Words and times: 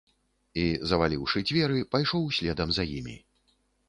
І, 0.59 0.61
заваліўшы 0.91 1.41
дзверы, 1.49 1.77
пайшоў 1.97 2.23
следам 2.39 2.73
за 2.79 2.87
імі. 2.97 3.15